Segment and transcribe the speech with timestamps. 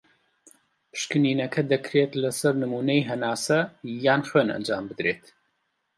[0.91, 3.59] پشکنینەکە دەکرێت لە سەر نمونەی هەناسە
[4.05, 5.23] یان خوێن ئەنجام بدرێت.